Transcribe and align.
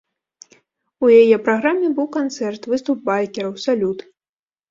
У 1.07 1.09
яе 1.21 1.37
праграме 1.49 1.89
быў 1.99 2.07
канцэрт, 2.17 2.61
выступ 2.73 2.97
байкераў, 3.09 3.51
салют. 3.67 3.99